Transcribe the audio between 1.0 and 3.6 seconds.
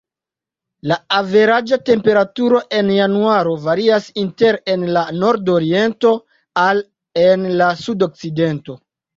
averaĝa temperaturo en januaro